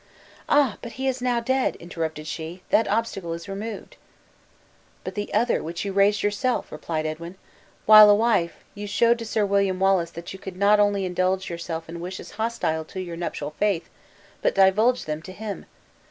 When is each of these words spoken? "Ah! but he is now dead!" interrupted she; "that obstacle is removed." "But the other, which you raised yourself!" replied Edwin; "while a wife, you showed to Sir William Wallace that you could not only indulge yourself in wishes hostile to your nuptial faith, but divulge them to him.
"Ah! 0.49 0.79
but 0.81 0.93
he 0.93 1.07
is 1.07 1.21
now 1.21 1.39
dead!" 1.39 1.75
interrupted 1.75 2.25
she; 2.25 2.63
"that 2.71 2.87
obstacle 2.87 3.33
is 3.33 3.47
removed." 3.47 3.97
"But 5.03 5.13
the 5.13 5.31
other, 5.31 5.61
which 5.61 5.85
you 5.85 5.93
raised 5.93 6.23
yourself!" 6.23 6.71
replied 6.71 7.05
Edwin; 7.05 7.35
"while 7.85 8.09
a 8.09 8.15
wife, 8.15 8.63
you 8.73 8.87
showed 8.87 9.19
to 9.19 9.25
Sir 9.27 9.45
William 9.45 9.79
Wallace 9.79 10.09
that 10.09 10.33
you 10.33 10.39
could 10.39 10.57
not 10.57 10.79
only 10.79 11.05
indulge 11.05 11.51
yourself 11.51 11.87
in 11.87 11.99
wishes 11.99 12.31
hostile 12.31 12.83
to 12.85 12.99
your 12.99 13.15
nuptial 13.15 13.51
faith, 13.59 13.91
but 14.41 14.55
divulge 14.55 15.05
them 15.05 15.21
to 15.21 15.31
him. 15.33 15.67